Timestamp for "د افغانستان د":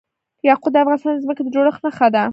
0.73-1.21